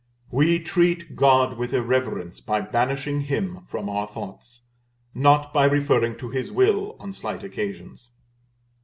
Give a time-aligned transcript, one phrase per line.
[0.31, 4.63] We treat God with irreverence by banishing Him from our thoughts,
[5.13, 8.09] not by referring to His will on slight occasions.